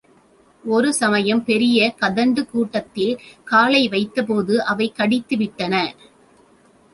ஒரு 0.63 0.93
சமயம் 0.93 1.43
பெரிய 1.43 1.93
கதண்டுக் 1.99 2.49
கூட்டத்தில் 2.49 3.13
காலை 3.43 3.89
வைத்தபோது 3.89 4.57
அவை 4.65 4.93
கடித்துவிட்டன. 4.97 5.75